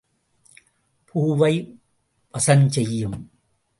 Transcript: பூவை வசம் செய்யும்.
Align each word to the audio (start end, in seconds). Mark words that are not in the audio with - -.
பூவை 1.05 1.79
வசம் 2.31 2.69
செய்யும். 2.69 3.31